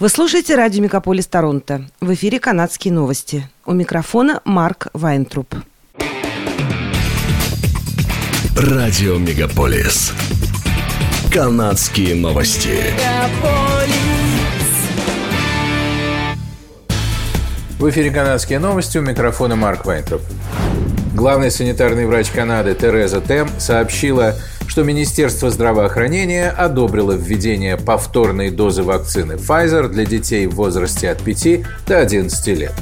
Вы 0.00 0.08
слушаете 0.08 0.54
радио 0.54 0.82
«Мегаполис 0.82 1.26
Торонто». 1.26 1.84
В 2.00 2.14
эфире 2.14 2.40
«Канадские 2.40 2.90
новости». 2.90 3.46
У 3.66 3.74
микрофона 3.74 4.40
Марк 4.46 4.86
Вайнтруп. 4.94 5.54
Радио 8.56 9.18
«Мегаполис». 9.18 10.14
«Канадские 11.30 12.14
новости». 12.14 12.78
В 17.78 17.90
эфире 17.90 18.10
«Канадские 18.10 18.58
новости» 18.58 18.96
у 18.96 19.02
микрофона 19.02 19.54
Марк 19.54 19.84
Вайнтруп. 19.84 20.22
Главный 21.14 21.50
санитарный 21.50 22.06
врач 22.06 22.30
Канады 22.30 22.74
Тереза 22.74 23.20
Тем 23.20 23.50
сообщила, 23.58 24.34
что 24.70 24.84
Министерство 24.84 25.50
здравоохранения 25.50 26.48
одобрило 26.48 27.10
введение 27.10 27.76
повторной 27.76 28.50
дозы 28.50 28.84
вакцины 28.84 29.32
Pfizer 29.32 29.88
для 29.88 30.06
детей 30.06 30.46
в 30.46 30.54
возрасте 30.54 31.10
от 31.10 31.20
5 31.22 31.62
до 31.88 31.98
11 31.98 32.46
лет. 32.56 32.72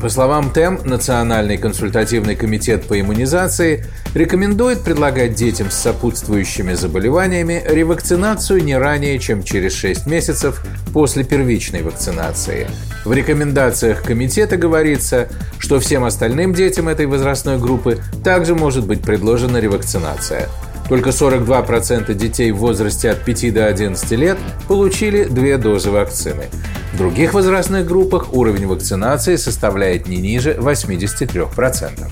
По 0.00 0.08
словам 0.08 0.50
ТЭМ, 0.50 0.80
Национальный 0.86 1.58
консультативный 1.58 2.34
комитет 2.34 2.86
по 2.88 2.98
иммунизации 2.98 3.84
рекомендует 4.14 4.84
предлагать 4.84 5.34
детям 5.34 5.70
с 5.70 5.74
сопутствующими 5.74 6.72
заболеваниями 6.72 7.62
ревакцинацию 7.68 8.64
не 8.64 8.78
ранее, 8.78 9.18
чем 9.18 9.42
через 9.42 9.74
6 9.74 10.06
месяцев 10.06 10.64
после 10.94 11.24
первичной 11.24 11.82
вакцинации. 11.82 12.68
В 13.04 13.12
рекомендациях 13.12 14.02
комитета 14.02 14.56
говорится, 14.56 15.28
что 15.58 15.78
всем 15.78 16.04
остальным 16.04 16.54
детям 16.54 16.88
этой 16.88 17.04
возрастной 17.04 17.58
группы 17.58 17.98
также 18.24 18.54
может 18.54 18.86
быть 18.86 19.02
предложена 19.02 19.58
ревакцинация– 19.58 20.48
только 20.88 21.10
42% 21.10 22.12
детей 22.14 22.52
в 22.52 22.56
возрасте 22.56 23.10
от 23.10 23.24
5 23.24 23.54
до 23.54 23.66
11 23.66 24.10
лет 24.12 24.38
получили 24.68 25.24
две 25.24 25.56
дозы 25.58 25.90
вакцины. 25.90 26.44
В 26.92 26.98
других 26.98 27.34
возрастных 27.34 27.86
группах 27.86 28.32
уровень 28.32 28.66
вакцинации 28.66 29.36
составляет 29.36 30.06
не 30.06 30.18
ниже 30.18 30.52
83%. 30.52 32.08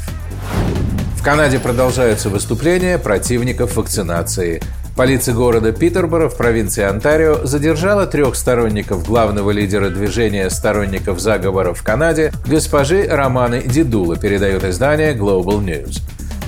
В 1.16 1.24
Канаде 1.24 1.60
продолжаются 1.60 2.30
выступления 2.30 2.98
противников 2.98 3.76
вакцинации. 3.76 4.60
Полиция 4.96 5.34
города 5.34 5.70
Питерборо 5.70 6.28
в 6.28 6.36
провинции 6.36 6.82
Онтарио 6.82 7.46
задержала 7.46 8.06
трех 8.06 8.34
сторонников 8.34 9.06
главного 9.06 9.52
лидера 9.52 9.88
движения 9.88 10.50
сторонников 10.50 11.20
заговора 11.20 11.74
в 11.74 11.82
Канаде 11.82 12.32
госпожи 12.44 13.06
Романы 13.08 13.62
Дедула, 13.62 14.16
передает 14.16 14.64
издание 14.64 15.14
Global 15.14 15.64
News. 15.64 16.02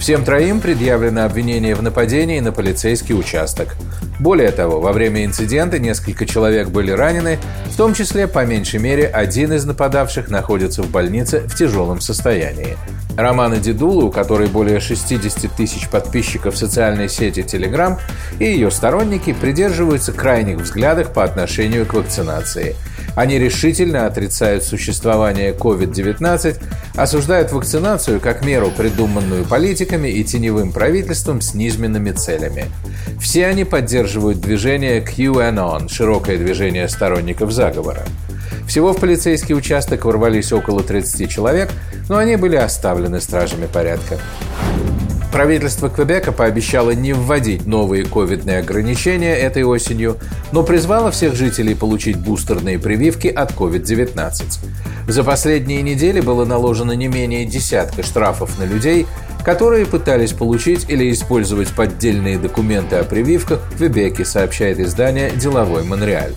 Всем 0.04 0.22
троим 0.22 0.60
предъявлено 0.60 1.24
обвинение 1.24 1.74
в 1.74 1.82
нападении 1.82 2.38
на 2.38 2.52
полицейский 2.52 3.18
участок. 3.18 3.74
Более 4.20 4.50
того, 4.50 4.78
во 4.78 4.92
время 4.92 5.24
инцидента 5.24 5.78
несколько 5.78 6.26
человек 6.26 6.68
были 6.68 6.90
ранены, 6.90 7.38
в 7.70 7.76
том 7.78 7.94
числе, 7.94 8.28
по 8.28 8.44
меньшей 8.44 8.80
мере, 8.80 9.06
один 9.06 9.54
из 9.54 9.64
нападавших 9.64 10.28
находится 10.28 10.82
в 10.82 10.90
больнице 10.90 11.40
в 11.46 11.54
тяжелом 11.54 12.02
состоянии. 12.02 12.76
Романа 13.16 13.56
Дедула, 13.56 14.04
у 14.04 14.10
которой 14.10 14.48
более 14.48 14.78
60 14.78 15.50
тысяч 15.56 15.88
подписчиков 15.88 16.52
в 16.52 16.58
социальной 16.58 17.08
сети 17.08 17.40
Telegram, 17.40 17.98
и 18.38 18.44
ее 18.44 18.70
сторонники 18.70 19.32
придерживаются 19.32 20.12
крайних 20.12 20.58
взглядов 20.58 21.14
по 21.14 21.24
отношению 21.24 21.86
к 21.86 21.94
вакцинации– 21.94 22.76
они 23.14 23.38
решительно 23.38 24.06
отрицают 24.06 24.64
существование 24.64 25.52
COVID-19, 25.52 26.58
осуждают 26.96 27.52
вакцинацию 27.52 28.20
как 28.20 28.44
меру, 28.44 28.70
придуманную 28.70 29.44
политиками 29.44 30.08
и 30.08 30.24
теневым 30.24 30.72
правительством 30.72 31.40
с 31.40 31.54
низменными 31.54 32.10
целями. 32.10 32.66
Все 33.20 33.46
они 33.46 33.64
поддерживают 33.64 34.40
движение 34.40 35.00
QAnon, 35.00 35.88
широкое 35.88 36.36
движение 36.38 36.88
сторонников 36.88 37.52
заговора. 37.52 38.04
Всего 38.66 38.92
в 38.92 39.00
полицейский 39.00 39.54
участок 39.54 40.04
ворвались 40.04 40.52
около 40.52 40.82
30 40.82 41.30
человек, 41.30 41.70
но 42.08 42.16
они 42.16 42.36
были 42.36 42.56
оставлены 42.56 43.20
стражами 43.20 43.66
порядка. 43.66 44.18
Правительство 45.34 45.90
Квебека 45.90 46.30
пообещало 46.30 46.92
не 46.92 47.12
вводить 47.12 47.66
новые 47.66 48.04
ковидные 48.04 48.60
ограничения 48.60 49.34
этой 49.34 49.64
осенью, 49.64 50.16
но 50.52 50.62
призвало 50.62 51.10
всех 51.10 51.34
жителей 51.34 51.74
получить 51.74 52.16
бустерные 52.16 52.78
прививки 52.78 53.26
от 53.26 53.50
COVID-19. 53.50 54.44
За 55.08 55.24
последние 55.24 55.82
недели 55.82 56.20
было 56.20 56.44
наложено 56.44 56.92
не 56.92 57.08
менее 57.08 57.46
десятка 57.46 58.04
штрафов 58.04 58.60
на 58.60 58.62
людей, 58.62 59.08
которые 59.44 59.86
пытались 59.86 60.32
получить 60.32 60.88
или 60.88 61.10
использовать 61.10 61.70
поддельные 61.70 62.38
документы 62.38 62.94
о 62.94 63.02
прививках 63.02 63.60
в 63.72 63.78
Квебеке, 63.78 64.24
сообщает 64.24 64.78
издание 64.78 65.32
«Деловой 65.32 65.82
Монреаль». 65.82 66.34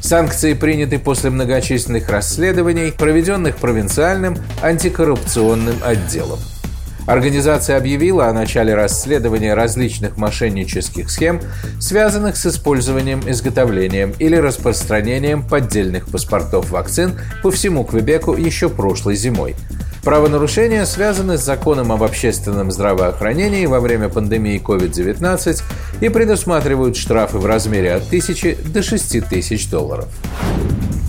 Санкции 0.00 0.54
приняты 0.54 0.98
после 0.98 1.30
многочисленных 1.30 2.08
расследований, 2.08 2.90
проведенных 2.90 3.58
провинциальным 3.58 4.36
антикоррупционным 4.60 5.76
отделом. 5.84 6.40
Организация 7.10 7.76
объявила 7.76 8.28
о 8.28 8.32
начале 8.32 8.72
расследования 8.72 9.54
различных 9.54 10.16
мошеннических 10.16 11.10
схем, 11.10 11.40
связанных 11.80 12.36
с 12.36 12.46
использованием, 12.46 13.20
изготовлением 13.26 14.14
или 14.20 14.36
распространением 14.36 15.42
поддельных 15.42 16.06
паспортов 16.06 16.70
вакцин 16.70 17.18
по 17.42 17.50
всему 17.50 17.82
Квебеку 17.82 18.36
еще 18.36 18.68
прошлой 18.68 19.16
зимой. 19.16 19.56
Правонарушения 20.04 20.84
связаны 20.84 21.36
с 21.36 21.44
законом 21.44 21.90
об 21.90 22.04
общественном 22.04 22.70
здравоохранении 22.70 23.66
во 23.66 23.80
время 23.80 24.08
пандемии 24.08 24.62
COVID-19 24.64 25.62
и 26.02 26.08
предусматривают 26.10 26.96
штрафы 26.96 27.38
в 27.38 27.44
размере 27.44 27.92
от 27.94 28.06
1000 28.06 28.56
до 28.72 28.84
6000 28.84 29.68
долларов. 29.68 30.06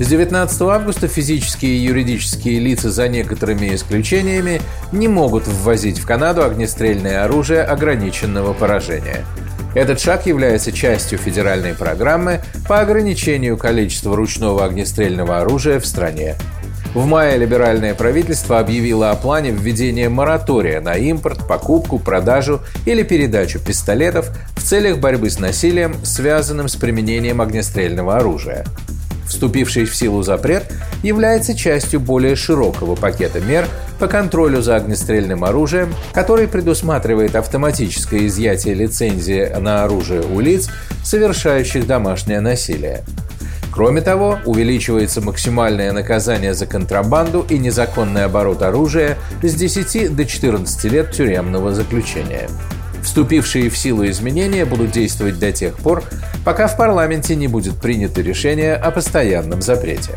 С 0.02 0.08
19 0.08 0.62
августа 0.64 1.08
физические 1.08 1.74
и 1.74 1.82
юридические 1.84 2.58
лица 2.58 2.90
за 2.90 3.08
некоторыми 3.08 3.76
исключениями 3.76 4.60
не 4.92 5.08
могут 5.08 5.48
ввозить 5.48 6.00
в 6.00 6.08
Канаду 6.08 6.44
огнестрельное 6.44 7.24
оружие 7.24 7.62
ограниченного 7.62 8.54
поражения. 8.54 9.24
Этот 9.76 10.00
шаг 10.00 10.26
является 10.26 10.72
частью 10.72 11.20
федеральной 11.20 11.76
программы 11.76 12.42
по 12.68 12.80
ограничению 12.80 13.58
количества 13.58 14.16
ручного 14.16 14.66
огнестрельного 14.66 15.40
оружия 15.40 15.80
в 15.80 15.86
стране. 15.86 16.36
В 16.96 17.06
мае 17.06 17.38
либеральное 17.38 17.94
правительство 17.94 18.58
объявило 18.58 19.12
о 19.12 19.16
плане 19.16 19.52
введения 19.52 20.10
моратория 20.10 20.82
на 20.82 20.96
импорт, 20.96 21.48
покупку, 21.48 22.00
продажу 22.00 22.62
или 22.88 23.04
передачу 23.04 23.60
пистолетов 23.60 24.32
в 24.56 24.64
целях 24.64 24.98
борьбы 24.98 25.30
с 25.30 25.38
насилием, 25.38 25.94
связанным 26.04 26.70
с 26.70 26.76
применением 26.76 27.40
огнестрельного 27.40 28.18
оружия. 28.18 28.66
Вступивший 29.32 29.86
в 29.86 29.96
силу 29.96 30.24
запрет 30.24 30.66
является 31.04 31.56
частью 31.56 32.02
более 32.02 32.36
широкого 32.36 32.96
пакета 32.96 33.40
мер 33.40 33.66
по 33.98 34.08
контролю 34.08 34.62
за 34.62 34.76
огнестрельным 34.76 35.46
оружием, 35.46 35.94
который 36.12 36.50
предусматривает 36.50 37.38
автоматическое 37.38 38.28
изъятие 38.28 38.74
лицензии 38.74 39.48
на 39.58 39.86
оружие 39.86 40.22
у 40.22 40.42
лиц, 40.42 40.70
совершающих 41.06 41.88
домашнее 41.88 42.42
насилие. 42.42 43.06
Кроме 43.74 44.02
того, 44.02 44.38
увеличивается 44.46 45.22
максимальное 45.22 45.94
наказание 45.94 46.54
за 46.54 46.66
контрабанду 46.66 47.46
и 47.48 47.58
незаконный 47.58 48.26
оборот 48.26 48.62
оружия 48.62 49.18
с 49.42 49.54
10 49.54 50.14
до 50.14 50.26
14 50.26 50.84
лет 50.92 51.12
тюремного 51.12 51.74
заключения. 51.74 52.50
Вступившие 53.04 53.70
в 53.70 53.78
силу 53.78 54.06
изменения 54.08 54.66
будут 54.66 54.92
действовать 54.92 55.40
до 55.40 55.52
тех 55.52 55.78
пор, 55.78 56.04
пока 56.46 56.68
в 56.68 56.78
парламенте 56.78 57.36
не 57.36 57.48
будет 57.48 57.76
принято 57.80 58.22
решение 58.22 58.76
о 58.76 58.92
постоянном 58.92 59.62
запрете. 59.62 60.14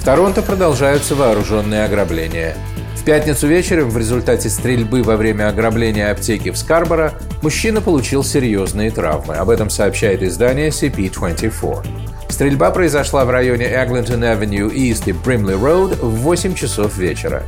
В 0.00 0.04
Торонто 0.04 0.42
продолжаются 0.42 1.14
вооруженные 1.14 1.84
ограбления. 1.84 2.56
В 2.96 3.04
пятницу 3.04 3.48
вечером 3.48 3.90
в 3.90 3.98
результате 3.98 4.48
стрельбы 4.48 5.02
во 5.02 5.16
время 5.16 5.48
ограбления 5.48 6.10
аптеки 6.10 6.50
в 6.50 6.56
Скарборо 6.56 7.14
мужчина 7.42 7.80
получил 7.80 8.22
серьезные 8.22 8.90
травмы. 8.90 9.34
Об 9.34 9.50
этом 9.50 9.70
сообщает 9.70 10.22
издание 10.22 10.68
CP24. 10.68 11.84
Стрельба 12.28 12.70
произошла 12.70 13.24
в 13.24 13.30
районе 13.30 13.66
Эглинтон 13.66 14.22
Авеню 14.22 14.70
East 14.70 15.02
и 15.06 15.12
Бримли 15.12 15.52
Роуд 15.52 15.98
в 16.00 16.10
8 16.20 16.54
часов 16.54 16.96
вечера. 16.96 17.42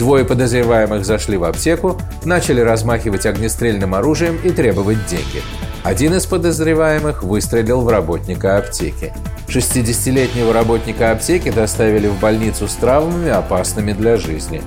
Двое 0.00 0.24
подозреваемых 0.24 1.04
зашли 1.04 1.36
в 1.36 1.44
аптеку, 1.44 2.00
начали 2.24 2.62
размахивать 2.62 3.26
огнестрельным 3.26 3.94
оружием 3.94 4.38
и 4.42 4.48
требовать 4.48 5.04
деньги. 5.04 5.42
Один 5.84 6.14
из 6.14 6.24
подозреваемых 6.24 7.22
выстрелил 7.22 7.82
в 7.82 7.88
работника 7.90 8.56
аптеки. 8.56 9.12
60-летнего 9.48 10.54
работника 10.54 11.12
аптеки 11.12 11.50
доставили 11.50 12.08
в 12.08 12.18
больницу 12.18 12.66
с 12.66 12.76
травмами, 12.76 13.28
опасными 13.28 13.92
для 13.92 14.16
жизни. 14.16 14.62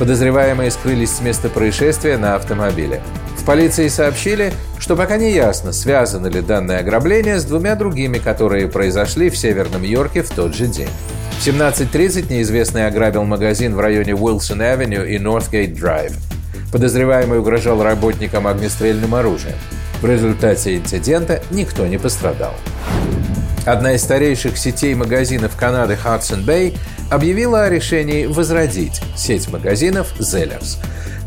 Подозреваемые 0.00 0.72
скрылись 0.72 1.12
с 1.12 1.20
места 1.20 1.48
происшествия 1.48 2.18
на 2.18 2.34
автомобиле. 2.34 3.00
В 3.38 3.44
полиции 3.44 3.86
сообщили, 3.86 4.52
что 4.80 4.96
пока 4.96 5.16
не 5.16 5.30
ясно, 5.30 5.72
связано 5.72 6.26
ли 6.26 6.40
данное 6.40 6.80
ограбление 6.80 7.38
с 7.38 7.44
двумя 7.44 7.76
другими, 7.76 8.18
которые 8.18 8.66
произошли 8.66 9.30
в 9.30 9.38
Северном 9.38 9.84
Йорке 9.84 10.22
в 10.22 10.30
тот 10.30 10.56
же 10.56 10.66
день. 10.66 10.90
В 11.42 11.44
17.30 11.44 12.32
неизвестный 12.32 12.86
ограбил 12.86 13.24
магазин 13.24 13.74
в 13.74 13.80
районе 13.80 14.12
Уилсон-авеню 14.12 15.04
и 15.04 15.18
Нортгейт-драйв. 15.18 16.12
Подозреваемый 16.70 17.40
угрожал 17.40 17.82
работникам 17.82 18.46
огнестрельным 18.46 19.12
оружием. 19.12 19.56
В 20.00 20.06
результате 20.06 20.76
инцидента 20.76 21.42
никто 21.50 21.84
не 21.88 21.98
пострадал. 21.98 22.54
Одна 23.66 23.94
из 23.94 24.04
старейших 24.04 24.56
сетей 24.56 24.94
магазинов 24.94 25.56
Канады 25.56 25.98
Hudson 26.04 26.44
Bay 26.44 26.78
объявила 27.10 27.64
о 27.64 27.68
решении 27.68 28.26
возродить 28.26 29.00
сеть 29.16 29.48
магазинов 29.48 30.14
Zellers. 30.20 30.78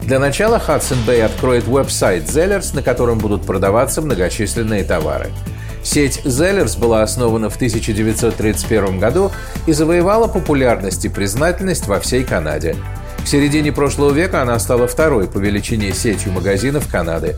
Для 0.01 0.19
начала 0.19 0.63
Hudson 0.65 1.05
Bay 1.05 1.23
откроет 1.23 1.65
веб-сайт 1.65 2.23
Zellers, 2.23 2.73
на 2.73 2.81
котором 2.81 3.17
будут 3.17 3.45
продаваться 3.45 4.01
многочисленные 4.01 4.85
товары. 4.85 5.27
Сеть 5.85 6.21
Zellers 6.25 6.77
была 6.79 7.03
основана 7.03 7.49
в 7.49 7.55
1931 7.55 8.99
году 8.99 9.31
и 9.67 9.71
завоевала 9.71 10.27
популярность 10.27 11.05
и 11.05 11.09
признательность 11.09 11.87
во 11.87 11.99
всей 11.99 12.23
Канаде. 12.23 12.75
В 13.23 13.27
середине 13.27 13.71
прошлого 13.71 14.11
века 14.11 14.41
она 14.41 14.57
стала 14.59 14.87
второй 14.87 15.27
по 15.27 15.37
величине 15.37 15.93
сетью 15.93 16.31
магазинов 16.31 16.87
Канады. 16.91 17.37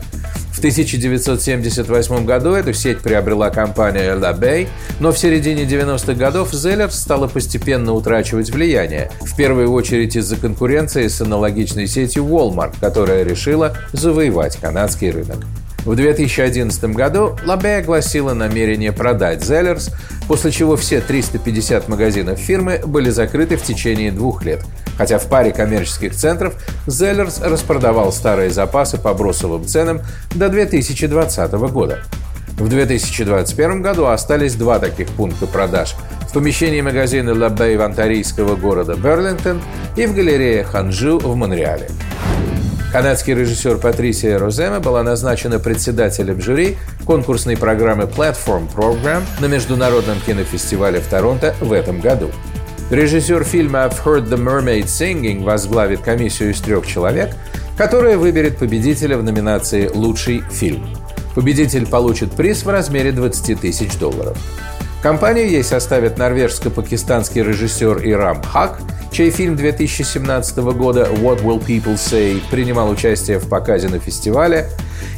В 0.52 0.58
1978 0.58 2.24
году 2.24 2.50
эту 2.54 2.72
сеть 2.72 2.98
приобрела 2.98 3.50
компания 3.50 4.16
La 4.16 4.36
Bay, 4.36 4.66
но 4.98 5.12
в 5.12 5.18
середине 5.18 5.62
90-х 5.62 6.14
годов 6.14 6.52
Zellers 6.52 6.92
стала 6.92 7.28
постепенно 7.28 7.92
утрачивать 7.92 8.50
влияние, 8.50 9.12
в 9.20 9.36
первую 9.36 9.70
очередь 9.70 10.16
из-за 10.16 10.36
конкуренции 10.36 11.06
с 11.06 11.20
аналогичной 11.20 11.86
сетью 11.86 12.24
Walmart, 12.24 12.74
которая 12.80 13.22
решила 13.24 13.76
завоевать 13.92 14.56
канадский 14.56 15.10
рынок. 15.10 15.44
В 15.88 15.96
2011 15.96 16.84
году 16.94 17.34
Лабе 17.46 17.78
огласила 17.78 18.34
намерение 18.34 18.92
продать 18.92 19.40
Zellers, 19.40 19.90
после 20.26 20.50
чего 20.50 20.76
все 20.76 21.00
350 21.00 21.88
магазинов 21.88 22.38
фирмы 22.38 22.82
были 22.84 23.08
закрыты 23.08 23.56
в 23.56 23.62
течение 23.62 24.12
двух 24.12 24.44
лет, 24.44 24.66
хотя 24.98 25.18
в 25.18 25.26
паре 25.30 25.50
коммерческих 25.50 26.14
центров 26.14 26.56
Zellers 26.86 27.42
распродавал 27.42 28.12
старые 28.12 28.50
запасы 28.50 28.98
по 28.98 29.14
бросовым 29.14 29.64
ценам 29.64 30.02
до 30.34 30.50
2020 30.50 31.52
года. 31.52 32.00
В 32.58 32.68
2021 32.68 33.80
году 33.80 34.08
остались 34.08 34.56
два 34.56 34.80
таких 34.80 35.08
пункта 35.08 35.46
продаж 35.46 35.94
в 36.28 36.34
помещении 36.34 36.82
магазина 36.82 37.32
Лабей 37.32 37.78
онтарийского 37.78 38.56
города 38.56 38.94
Берлингтон 38.94 39.62
и 39.96 40.04
в 40.04 40.14
галерее 40.14 40.64
Ханжу 40.64 41.18
в 41.18 41.34
Монреале. 41.34 41.88
Канадский 42.92 43.34
режиссер 43.34 43.76
Патрисия 43.76 44.38
Розема 44.38 44.80
была 44.80 45.02
назначена 45.02 45.58
председателем 45.58 46.40
жюри 46.40 46.78
конкурсной 47.04 47.54
программы 47.54 48.04
Platform 48.04 48.66
Program 48.74 49.22
на 49.40 49.46
Международном 49.46 50.18
кинофестивале 50.20 51.00
в 51.00 51.06
Торонто 51.06 51.54
в 51.60 51.74
этом 51.74 52.00
году. 52.00 52.30
Режиссер 52.90 53.44
фильма 53.44 53.80
«I've 53.80 54.02
Heard 54.02 54.30
the 54.30 54.38
Mermaid 54.38 54.86
Singing» 54.86 55.44
возглавит 55.44 56.00
комиссию 56.00 56.52
из 56.52 56.60
трех 56.62 56.86
человек, 56.86 57.34
которая 57.76 58.16
выберет 58.16 58.56
победителя 58.56 59.18
в 59.18 59.22
номинации 59.22 59.90
«Лучший 59.92 60.42
фильм». 60.50 60.88
Победитель 61.34 61.86
получит 61.86 62.32
приз 62.32 62.64
в 62.64 62.70
размере 62.70 63.12
20 63.12 63.60
тысяч 63.60 63.98
долларов. 63.98 64.38
Компанию 65.02 65.48
ей 65.48 65.64
составят 65.64 66.18
норвежско-пакистанский 66.18 67.42
режиссер 67.42 68.02
Ирам 68.04 68.42
Хак– 68.42 68.80
чей 69.10 69.30
фильм 69.30 69.56
2017 69.56 70.58
года 70.58 71.08
«What 71.10 71.42
Will 71.42 71.64
People 71.64 71.94
Say» 71.94 72.40
принимал 72.50 72.90
участие 72.90 73.38
в 73.38 73.48
показе 73.48 73.88
на 73.88 73.98
фестивале, 73.98 74.68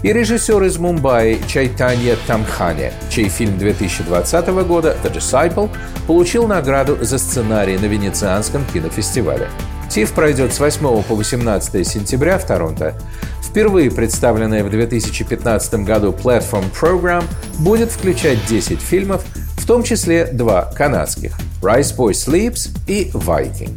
и 0.03 0.13
режиссер 0.13 0.63
из 0.65 0.79
Мумбаи 0.79 1.41
Чайтанья 1.47 2.17
Тамхане, 2.27 2.93
чей 3.11 3.29
фильм 3.29 3.59
2020 3.59 4.49
года 4.65 4.97
«The 5.03 5.15
Disciple» 5.15 5.71
получил 6.07 6.47
награду 6.47 6.99
за 7.01 7.19
сценарий 7.19 7.79
на 7.79 7.87
Венецианском 7.87 8.65
кинофестивале. 8.73 9.49
ТИФ 9.91 10.13
пройдет 10.13 10.55
с 10.55 10.61
8 10.61 11.03
по 11.03 11.15
18 11.15 11.87
сентября 11.87 12.39
в 12.39 12.47
Торонто. 12.47 12.95
Впервые 13.43 13.91
представленная 13.91 14.63
в 14.63 14.71
2015 14.71 15.75
году 15.85 16.13
Platform 16.13 16.65
Program 16.73 17.25
будет 17.59 17.91
включать 17.91 18.39
10 18.47 18.81
фильмов, 18.81 19.25
в 19.61 19.67
том 19.67 19.83
числе 19.83 20.27
два 20.27 20.63
канадских– 20.75 21.37
Rice 21.63 21.95
Boy 21.95 22.13
Sleeps 22.13 22.71
и 22.87 23.11
Viking. 23.13 23.73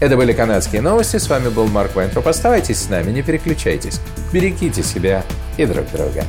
Это 0.00 0.16
были 0.16 0.32
канадские 0.32 0.80
новости. 0.80 1.16
С 1.16 1.28
вами 1.28 1.48
был 1.48 1.66
Марк 1.66 1.96
Вайнтроп. 1.96 2.28
Оставайтесь 2.28 2.78
с 2.78 2.88
нами, 2.88 3.10
не 3.10 3.22
переключайтесь. 3.22 4.00
Берегите 4.32 4.82
себя 4.82 5.24
и 5.56 5.66
друг 5.66 5.90
друга. 5.92 6.24